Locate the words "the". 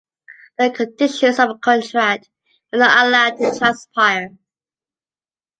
0.57-0.71, 1.49-1.57